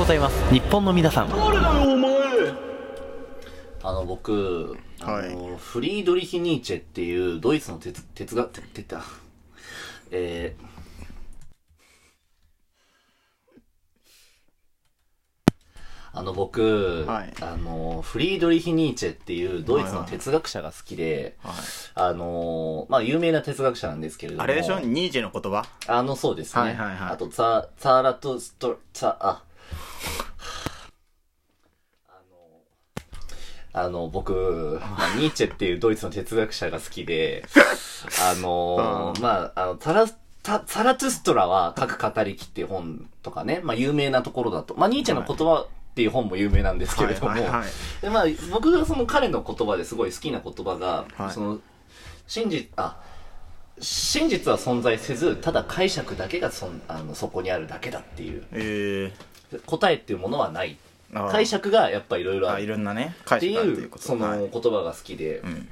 [0.00, 0.50] ございます。
[0.50, 1.28] 日本の皆さん。
[3.82, 5.36] あの僕、あはい。
[5.36, 9.02] のフリードリヒ・ニーチェっていうドイツの哲哲学、ててた、
[10.10, 10.64] えー
[16.12, 17.32] あの僕、はい。
[17.42, 21.54] あのフリードリヒ・ニーチェっていうドイツの哲学者が好きで、はい。
[21.94, 24.42] あのまあ有名な哲学者なんですけれども。
[24.44, 24.80] あれでしょ？
[24.80, 25.66] ニーチェの言葉？
[25.86, 26.62] あの、そうですね。
[26.62, 27.12] はいはいはい。
[27.12, 29.42] あと、ツァ、ツァラトスト、ツァ、あ、あ
[33.72, 37.44] あの、僕、まあ、 ニーチェっていうドイツの哲学者が好きで、
[38.22, 39.22] あの、うん。
[39.22, 40.06] まあ、あの、タラ、
[40.42, 51.30] タサラトゥストラは各語りきっていう本とかね、まあ有名なところだと、まあニーチェの言葉っていう本も有名なんですけれども、で、まあ僕がその彼の言葉ですごい好きな言葉が、はい。
[51.30, 51.58] その、
[52.26, 52.96] 真実、あ、
[53.80, 58.44] 真実は存在せず、ただ解釈だけがそんあのそこにあるだけだっていう。
[58.52, 59.12] え
[59.66, 60.78] 答えっていうものはない。
[61.12, 62.66] 解釈がやっぱいろいろある。
[62.66, 64.38] ろんなねって解釈があるとい、いうそのはい。
[64.38, 65.68] 言葉が好きで、ん。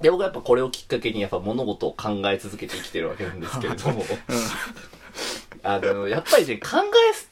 [0.00, 4.02] で、僕はやっぱこれをきっかけにやっぱ物事を考え続けて生きてるわけなんですけれども、
[5.62, 6.68] あの、やっぱりね、考
[7.10, 7.28] えす、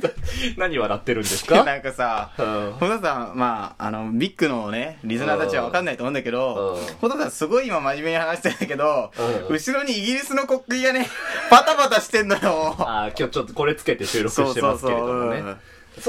[0.56, 1.62] 何笑ってるんですか？
[1.64, 2.72] なんかさうん。
[2.80, 9.10] ホタさん、まあ、あの、ビッグのね、リスナーたちはわかんないと思うんだけどうん、ホタさんすごい今真面目に話してんだけど
[9.48, 11.06] うん、後ろにイギリスの国旗がね、
[11.50, 12.74] パタパタしてんのよ。
[12.78, 15.08] あー今日ちょっとこれつけて収録そうしてますけそうそう。
[15.08, 15.38] れどもね。
[15.40, 15.44] うん。
[15.46, 15.50] そ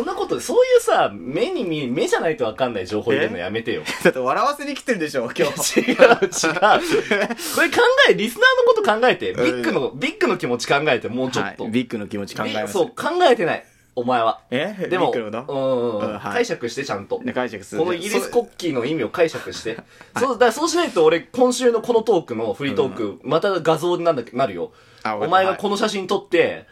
[0.03, 3.83] んなこと、そういうさ、目に見え、目じゃないとわかんない情報入れるのやめてよ。
[4.03, 5.79] だって笑わせに来てるでしょ、今日。
[5.79, 5.97] 違う、違う。
[5.97, 11.63] これ考え、リスナーのこと考えて、ビッグの、ビッグの気持ち考えて、もうちょっと。
[11.63, 12.73] はいビッグの気持ち考えます。
[12.73, 13.65] そう、考えてない。
[13.95, 14.41] お前は。
[14.51, 14.87] え？
[14.91, 17.19] でも、うんうんうんはい解釈してちゃんと。
[17.23, 19.77] ね解釈するこのイギリス国旗の意味を解釈して。
[20.19, 24.71] そう、だそうしないと俺、今週のこのトークのフリートーク、また画像になんだなるよ。
[25.01, 26.65] あお前がこの写真撮って、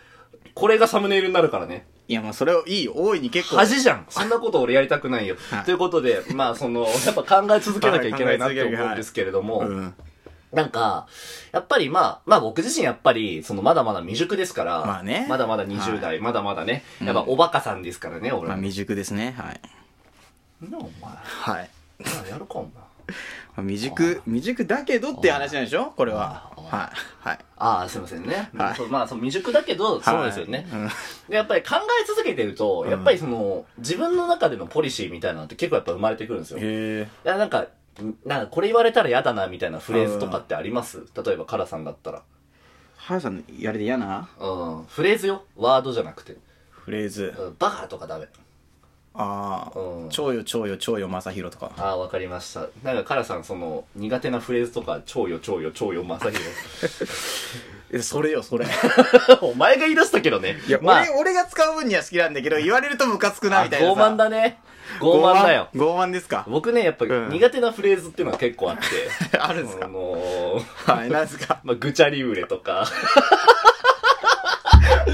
[0.54, 1.88] これがサムネイルになるからね。
[2.08, 2.94] いや、もうそれをいいよ。
[2.96, 3.58] 大いに結構。
[3.58, 4.06] 恥じゃん。
[4.10, 5.64] そんなこと俺やりたくないよはい。
[5.64, 9.94] ということで、まあその、 やっぱ考え続けなきゃいけないなって思うんですけれども、うん。
[10.52, 11.08] なんか、
[11.52, 18.48] やっぱりまあ、まあ僕自身やっぱり、そのまだまだ未熟ですから、まあねまだまだ20代、まだまだね、やっぱおバカさんですからね、俺。
[18.48, 19.36] まあ、未熟ですね。
[19.38, 19.62] はい。
[20.72, 20.90] なお前、
[21.24, 21.70] はい。
[22.30, 22.85] やるかお前。
[23.08, 23.14] ま
[23.58, 25.94] あ未熟、未熟だけどって話なんでしょ？
[25.96, 26.52] これは。
[26.58, 26.92] あは
[27.24, 27.28] い。
[27.30, 27.40] はい。
[27.58, 28.50] ああ、すいませんね。
[28.56, 30.68] はいそうまあ、そう未熟だけど、そうですよね。
[30.72, 30.82] はい
[31.30, 36.58] うやっぱり考え続けてると、やっぱりその、自分の中でのポリシーみたいなのって結構やっぱ生まれてくるんですよ。
[36.60, 37.68] いへや、なんか、
[38.26, 41.04] なんかこれ言われたら嫌だなみたいなフレーズとかってあります？
[41.26, 42.24] 例えばカラさんだったら。
[42.98, 44.28] はやさん、やれで嫌な？
[44.40, 44.48] う
[44.82, 44.86] ん。
[44.88, 45.44] フレーズよ。
[45.56, 46.36] ワードじゃなくて。
[46.72, 47.34] フレーズ。
[47.38, 48.28] うんバカとかダメ。
[49.18, 50.10] ああうん。
[50.10, 51.72] 超よ、超よ、超よ、まさひろとか。
[51.78, 52.68] ああ、わかりました。
[52.84, 56.38] なんか、カラさん、その、苦手なフレーズとか、超よ、超よ、超よ、まさひ
[57.92, 58.66] え、それよ、それ。
[58.66, 58.72] ろ。
[59.50, 60.58] お前が言い出したけどね。
[60.68, 64.60] いや、まあ、俺、俺が使う分には好きなんだけど、言われるとムカつくな、みたいな傲慢だね。
[65.00, 65.70] 傲慢だよ。
[65.76, 66.46] 傲慢ですか？
[66.50, 68.84] 僕ね、やっぱ、うん苦手なフレーズっていうのは結構あって。
[69.38, 69.86] あるんですか？
[69.86, 71.60] あのー、はい、なんですか？
[71.64, 72.86] まあ、ぐちゃり売れとか。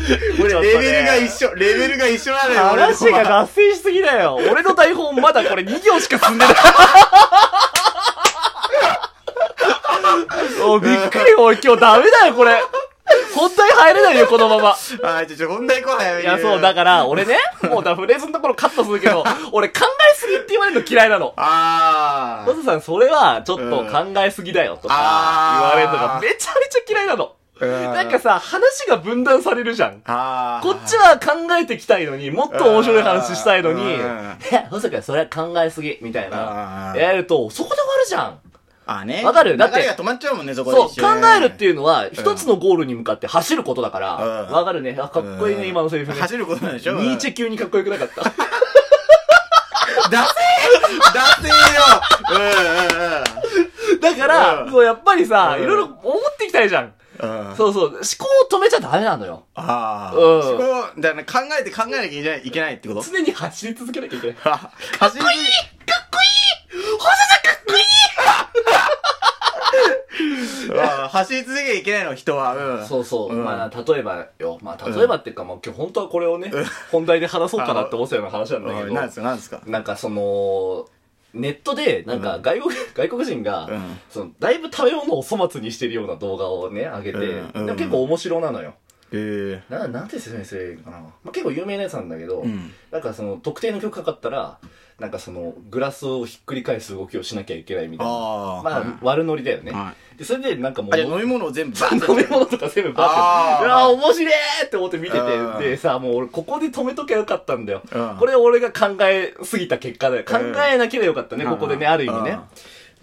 [0.08, 4.40] レベルが一緒、レベルが一緒なのよ、話が脱線しすぎだよ。
[4.52, 6.56] 俺の台本まだこれ2行しか進んでない。
[10.64, 12.62] おびっくり、俺今日ダメだよ、これ。
[13.36, 14.76] 本題入れないよ、このまま。
[15.10, 16.20] はい、ちょ、ちょ、本題来ないよ。
[16.22, 19.82] いや、そう、だから、 俺ね、もうだ、フレーズのところカットするけど、俺考
[20.14, 21.34] えすぎって言われるの嫌いなの。
[21.38, 27.34] あトズさん、それは、ちょっと考えすぎだよ、とか、言われるのがめちゃめちゃ嫌いなの。
[27.66, 27.94] ー。
[27.94, 29.94] なんかさ、話が分断されるじゃん。
[29.94, 30.04] こっ
[30.88, 34.06] ちは考えてきたいのに、もっと面白い話したいのに、いうん
[34.52, 36.94] や、細川それは考えすぎ、みたいあな。
[36.96, 38.40] ーやると、そこで終わるじゃん。
[38.88, 39.24] あね。
[39.24, 39.56] わかる？
[39.58, 41.38] だって止まっちゃうもんね、そこでそう、一考瞬。
[41.38, 44.16] えるっていうのは、一つのゴールに向かって走ることだから、
[44.48, 44.98] うんわかるね。
[45.00, 46.20] あ、かっこいいね、今のセリフね。
[46.20, 46.96] 走ることなんでしょ？
[46.96, 48.24] ニーチェ級にかっこよくなかった。
[50.10, 51.82] ダセーダセーよ
[52.32, 52.42] うん
[53.94, 56.94] うんだから、うんそう、やっぱりさ、うんいろいろ思ってきたいじゃん。
[57.56, 59.44] そうそう、思考を止めちゃダメなのよ。
[59.56, 60.18] ああ。
[60.18, 60.64] うんそこ、
[61.00, 64.38] だから考えて考えなきゃいけないいけないってこと常に走り続けなきゃいけない。
[64.46, 67.82] あ走りかっこいい細田かっこいい
[71.10, 72.56] 走り 続けなきゃいけないの、人は。
[72.56, 72.88] うん。
[72.88, 73.36] そうそう。
[73.36, 74.58] うんまあ、例えばよ。
[74.62, 76.52] まあ、例えばっていうか、もう今日本当はこれをね、
[76.92, 79.62] 本題で話そうかなって思ってたような話なんだけど、うんなんですか、なんですか。
[79.66, 80.88] なんかその、
[81.34, 84.00] ネットで、なんか外国、外国人が、うん。
[84.10, 88.76] その、だいぶ食べ物を粗末にしてるような動画をね、上げて、でも結構面白なのよ。
[89.14, 90.98] えな、なんて説明すればいいのかな。
[91.00, 92.72] まあ、結構有名なやつなんだけど、うん。
[92.92, 94.58] なんかその、特定の曲かかったら、
[95.00, 98.14] なんかその、グラスをひっくり返す動きをしなきゃいけないみたいな。
[98.14, 99.72] あーまあ、はい悪ノリだよね。
[99.72, 103.66] はで、それでなんかもう、飲み物を全部バーン飲み物とか全部バあーッて。
[103.66, 104.34] うわ、面白い
[104.66, 105.58] って思って見てうん。
[105.58, 107.82] て、でさ、もう俺ここで止めときゃよかったんだよ。
[107.92, 108.18] うん。
[108.18, 110.24] これ俺が考えすぎた結果だよ。
[110.24, 110.56] 考うん。
[110.72, 112.40] えなければよかったね、うんここでね、ある意味ね。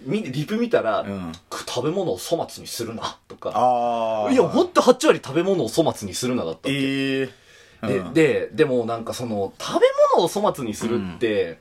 [0.06, 1.32] リプ見たら、うん。
[1.66, 3.52] 食べ物を粗末にするな、とか。
[3.54, 4.30] ああ。
[4.32, 6.80] いや、ほんと8割食べ物を粗末にするなだったわけ。
[6.80, 7.48] ええ
[7.82, 11.60] で、で、でもなんかその、食べ物を粗末にするって、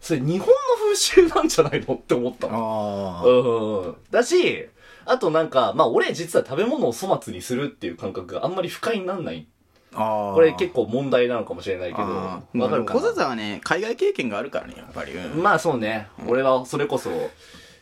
[0.00, 3.22] それ日本の風習なんじゃないのって思ったの。
[3.24, 3.26] ああ。
[3.26, 3.96] うん。
[4.10, 4.68] だし、
[5.06, 9.46] あとなんか、まあ俺実は食べ物を粗末にするっていう感覚があんまり不快になんない。
[9.94, 10.34] ああ。
[10.34, 15.12] これ結構問題なのかもしれないけど、わかるか小笹なさんはね、海外経験があるからね、やっぱり。
[15.12, 17.10] うんまあそうね、俺はそれこそ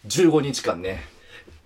[0.06, 1.02] 15日間ね、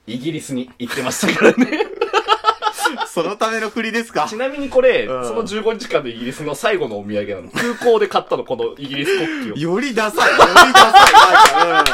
[0.07, 1.81] イギリスに行ってましたからね。
[3.09, 4.27] そのための振りですか？
[4.29, 7.49] ちなみにこれ、うんその15日間でイギリスの最後のお土産なの。
[7.51, 9.57] 空港で買ったの、このイギリス国旗を。
[9.59, 10.31] よりダサい。
[10.31, 11.85] よりダサ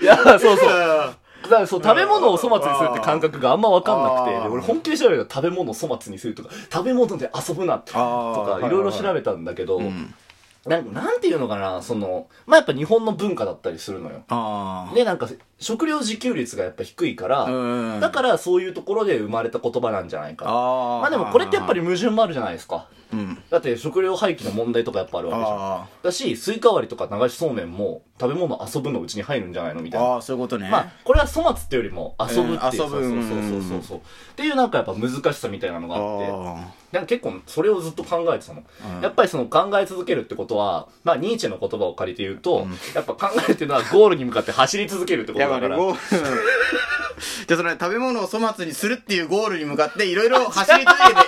[0.00, 0.02] い。
[0.02, 0.54] いや、そうそう。
[0.54, 0.58] う
[1.10, 10.14] んだからそう、食べ物を粗末にするって感覚があんまわかんなくて、あーで俺本気で調べたら食べ物を粗末にするとか、食べ物で遊ぶなとあーか、いろいろ調べたんだけど、うん
[10.66, 14.22] なんなんていうのかな、その、まあ、やっぱ日本の文化だったりするのよ。
[14.28, 14.94] ああ。
[14.94, 15.28] で、なんか、
[15.58, 20.44] 食料自給率がやっぱ低いから、うんだからそういうところで生まれた言葉なんじゃないか。
[20.48, 21.00] ああ。
[21.00, 22.86] まあでもこれってやっぱり、矛盾もあるじゃないですか。
[23.12, 23.42] うん。
[23.50, 25.58] だって食料廃棄の問題とかやっぱあるわけじゃん。
[25.58, 30.06] あだし、スイカ割りとか流しそうめんも食べ物遊ぶのうちに入るんじゃないのみたいな。
[30.06, 30.68] ああ、そういうことね。
[30.70, 34.00] まあ、これは粗末っていうよりも遊ぶっていう、うん遊ぶそうそうそうそうそうっ
[34.36, 38.62] ていうなんかやっぱ難しさみたいなのがあってあなんか結構それをずっと考えてたの、
[38.96, 45.48] うんやっぱりその考え続けるってことはまあニーチェの言葉を借りて言うと、うんやっぱ考えてるのはゴールに向かって走り続けるってあ。
[45.48, 45.76] ことだから。
[47.46, 51.22] じゃあその食べ物を粗末にするっていうゴールに向かっていろいろ走り続けて考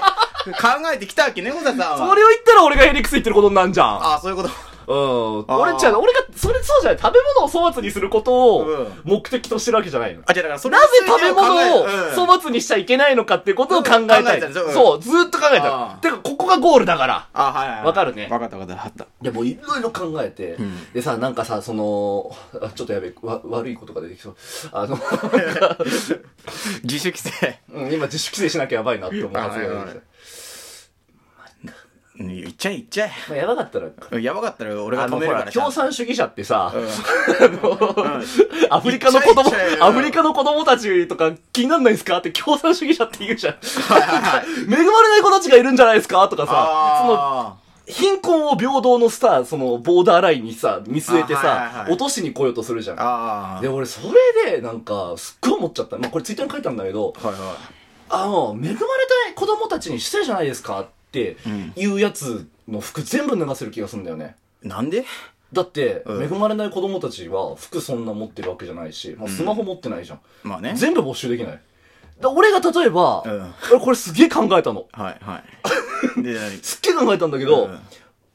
[0.94, 2.08] えてきたわけね、小田さんは。
[2.08, 4.50] それを言ったら俺がヘリクス言ってることになんじゃんああ、そういうこと。
[4.86, 5.44] うん。
[5.48, 7.00] 俺じゃあ、俺が、それそうじゃない。
[7.00, 10.22] 食べ物を粗末にすることをうん目的としてるわけじゃないの。
[10.26, 14.20] あ、じゃあだからそれなぜ食べ物をうん粗末にしちゃいけないのかっていうことを考えたい。
[14.20, 17.28] うん考えたんですようんそう、ずーっと考えたてか、ここがゴールだから。
[17.32, 17.86] あ、はいはいはい。
[17.86, 18.82] わかるねわかったわかった。
[18.82, 19.06] わかった。
[19.22, 24.36] でもいろいろ考えて、んでさ、なんかさ、その、あちょっとやべえ、わ悪いことが出てきそう。
[24.72, 25.78] あの、 なんか
[26.82, 27.58] 自主規制。
[27.72, 29.86] うん今自主規制しなきゃやばいなって思うはずが出てきたは
[32.16, 34.22] いっちゃえ言っちゃまあ、やばかったら、え。
[34.22, 35.50] やばかったら俺が止めるから。
[35.50, 36.72] 共産主義者ってさ、
[38.70, 39.50] アフリカの子供
[39.80, 42.18] アフリカの子供たちとか気になんないですか？
[42.18, 43.54] って共産主義者って言うじゃん。
[43.54, 43.58] 恵
[44.68, 46.28] まれない子たちがいるんじゃないですか？
[46.28, 47.56] とかさ、その、あ
[47.86, 53.58] 貧困を平等のさ、その、ボーダーラインにさ、見据えてさは、い落としに来ようとするじゃー。
[53.58, 53.60] ん。
[53.60, 54.00] で、俺、そ
[54.44, 55.98] れで、なんか、すっごい思っちゃった。
[55.98, 57.12] まあ、これツイッターに書いたんだけど、
[58.08, 58.82] あの、恵まれた
[59.32, 60.80] い子供たちに失礼じゃないですか？
[60.80, 60.90] って
[61.46, 64.36] うんいうやつの服全部脱がせる気がするんだよね。
[64.64, 64.68] い。
[64.68, 65.04] なんで？
[65.52, 70.20] だって、うん恵まれない子供たちは服そんな持ってるわけじゃないし、まあ、スマホ持ってないじゃん。
[70.42, 70.74] まあね。
[70.76, 71.60] 全部没収できない。
[72.20, 74.86] だ俺が例えば、うん俺これすげえ考えたの。
[74.92, 75.42] はいは
[76.18, 76.22] い。
[76.22, 76.50] で、何？
[76.62, 77.78] すっげえ考えたんだけど、うん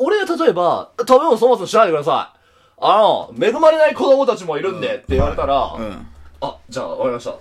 [0.02, 2.40] 俺が例えば、食べ物そもそもしないでください。
[2.80, 6.08] あの、恵まれない子供たちもいるんでって言われたら、うん。
[6.40, 7.36] あ、じゃあ、わかりました。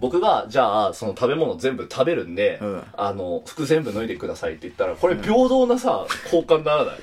[0.00, 6.96] 僕が、じゃあ、その食べ物全部食べるんで、うんあの、服全部脱いでくださいって言ったら、これ平等なさ、交換にならない？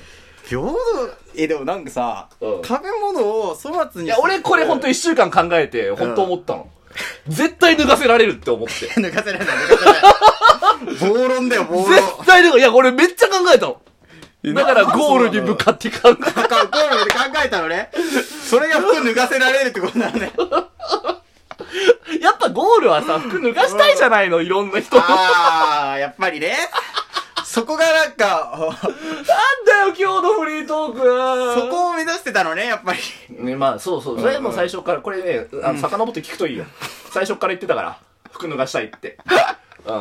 [0.48, 0.76] 平等、
[1.36, 6.68] え、でもなんかさ、うん食べ物を粗末にいや、俺これ本当一週間考えて、本当思ったの。
[7.28, 8.88] 絶対脱がせられるって思って。
[9.00, 10.96] 抜かせられない、抜かせられない。
[11.14, 11.84] 暴論だよ、暴論。
[11.92, 13.80] 絶対脱が、いや、俺めっちゃ考えたの。
[14.54, 17.90] だからゴールに向かって考えかかゴールで考えたのね。
[18.48, 20.32] それが服脱がせられるってことなのね。
[20.38, 21.17] や
[22.50, 24.96] ゴールはさ、服脱がしたいじゃないの、いろんな人。
[24.96, 26.56] なんあー、やっぱりね。
[27.44, 28.52] そこがなんか、
[29.66, 30.98] だよ、今日のフリートーク
[31.60, 32.98] そこを目指してたのね、やっぱり。
[33.42, 34.20] ね、まあ、そうそう。
[34.20, 36.66] それも最初から、これね、あの、遡って聞くといいよ。
[37.10, 37.98] 最初から言ってたから。
[38.30, 39.18] 服脱がしたいって。
[39.86, 39.96] う うん。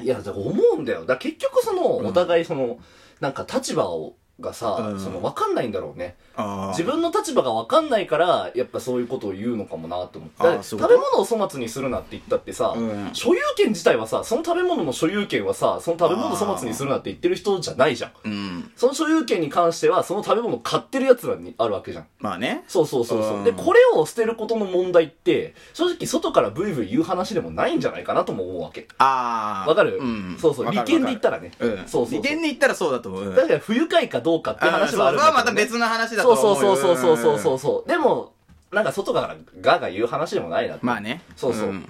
[0.00, 0.04] ん。
[0.04, 1.00] いや、思うんだよ。
[1.00, 2.78] だから結局その、お互いその、
[3.20, 6.16] なんか立場を、がさ、うんその、わかんないんだろうね。
[6.36, 10.62] あ自分の立場がわかんないから、やっぱそういうことを言うのかもなって思って。
[10.62, 18.10] 食べ物を粗末にするなって言ったってさ、うん所有権自体はさ、その食べ物の所有権はさ、その食べ物を粗末にするなって言ってる人じゃないじゃん。
[18.24, 18.70] うん。
[18.76, 22.06] その所有権に関しては、その食べ物を買ってる奴らにあるわけじゃん。
[22.20, 22.64] まあね。
[22.68, 23.36] そうそうそうそう。
[23.38, 28.88] うんで、これを捨てることの問題って、正直外からブイブイ言う話でもないんじゃないかなとも思うわけ。
[28.98, 29.68] あー。
[29.68, 29.98] わかる？
[29.98, 30.36] うん。
[30.40, 30.70] そうそう。
[30.70, 31.52] 利権で言ったらね。
[31.60, 31.76] うん。
[31.76, 33.22] そうそうそう利権で言ったらそうだと思う。
[33.22, 35.10] うんだから不愉快かどうかって話はあるんだけど、ね。
[35.10, 36.76] それはまた別の話だとそう思うよ。
[36.76, 37.88] そうそうそうそうそうそう。
[37.88, 38.32] でも、
[38.72, 40.86] なんか外からガーガー言う話でもないなって。
[40.86, 41.22] まあね。
[41.36, 41.88] そうそうん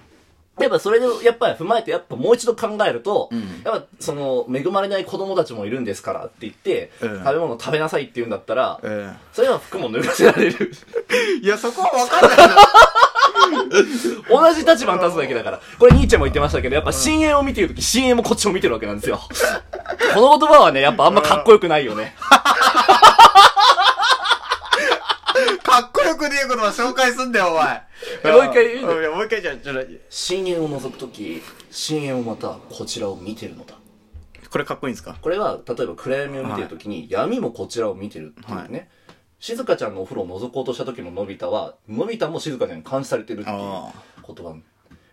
[0.59, 9.17] やっぱそれで、やっぱり踏まえて、やっぱもう一度考えると、うんやっぱその、恵まれない子供たちもいるんですからって言って、うん食べ物食べなさいって言うんだったら、うん。
[9.35, 10.73] それは服も脱がせられる。
[11.43, 12.55] いや、そこは分かんないの。
[14.41, 15.61] 同じ立場に立つだけだから。
[15.79, 19.21] これニーチェも言ってましたけど、やっぱ深淵を見てるとき、深淵もこっちを見てるわけなんですよ。
[20.15, 22.17] この言葉はね、やっぱあんまかっこよくないよね。
[26.07, 27.83] かっこよくねえ言葉紹介すんだよ、お前。
[28.25, 33.75] えもう一回言ううんいやもう一回じゃあ、ちょっと、深淵を覗くとき、深淵をまたこちらを見てるのだ。
[34.51, 35.17] これかっこいいんですか？
[35.21, 38.89] これは、例えば暗闇を見てるときに、闇もこちらを見てるっていうね。
[39.39, 43.93] 静香ちゃんのお風呂を覗こうとした時ののび太は、のび太も静香ちゃんに監視されてるっていうあ
[44.27, 44.57] 言葉。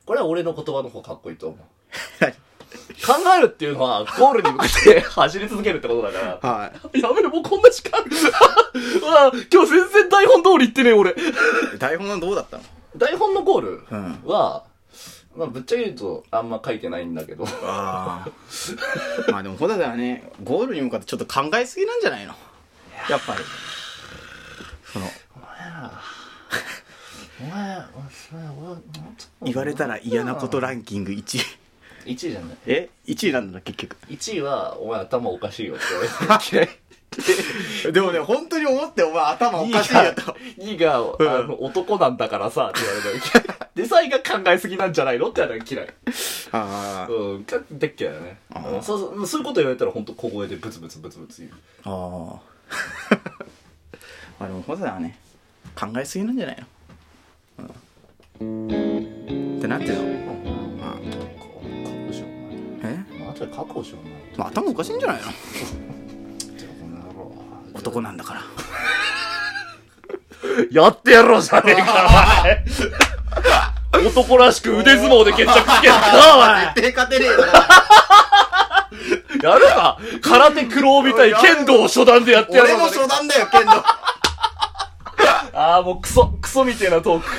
[0.06, 1.60] これは俺の言葉の方がかっこいいと思う。
[3.08, 6.50] 何考えるっていうのは、ゴールに向かって走り続けるってことだから。
[6.50, 7.00] はい。
[7.02, 8.00] やめろ、もうこんな時間。
[8.04, 11.16] うわ今日全然台本通り言ってねえ、俺。
[11.80, 12.64] 台本はどうだったの？
[12.96, 14.64] 台本のゴールうんは、
[15.36, 17.46] まあ、ぶっちゃけ言うと、あんま書いてないんだけど。
[17.64, 19.32] ああ。
[19.32, 22.36] まあでも、ほだからね、ゴールに向かってちょっと考えすぎなんじゃないの？
[23.10, 23.40] やっぱり。
[24.92, 25.08] その、
[27.42, 27.84] お前、
[29.42, 31.42] 言われたら嫌なことランキング1位。
[32.06, 32.58] 1位じゃない。
[32.68, 33.96] え ?1 位なんだ、結局。
[34.10, 36.70] 1位は、お前頭おかしいよって言われて嫌い。
[37.94, 40.22] でもね、本当に思って、お前頭おかしいよと。
[40.58, 41.00] 2位が、あ
[41.44, 43.60] の、男なんだからさ、って言われたら嫌い。
[43.76, 45.94] で、3位が考えすぎなんじゃないのって言われたら嫌い。
[46.52, 48.38] あうん、かでっけだよね。
[48.82, 51.54] そうそう、そういうこと言われたら本当小声でブツブツブツブツ言う。
[51.84, 51.90] あ。
[51.90, 53.18] ああ。
[54.40, 55.18] まあでも、ほだからね、
[55.76, 56.58] 考えすぎなんじゃない
[57.60, 57.76] の？
[58.42, 59.58] うん。
[59.58, 60.63] ってなっていうの
[63.44, 63.54] えお前。
[63.54, 64.14] 後で覚悟しよう、お前。
[64.38, 65.28] まあ頭おかしいんじゃないの？
[67.74, 68.42] 男なんだから。
[70.72, 72.44] やってやろうじゃねえか、
[73.94, 74.06] お前。
[74.06, 76.66] 男らしく腕相撲で決着つけるか、お前。
[76.76, 77.34] 絶対勝てねえよ。
[79.52, 83.72] やるか空手黒帯対剣道初段でやってやろう俺も初段だよ、剣道。
[85.56, 87.30] ああ、もうクソ、クソみてえなトーク。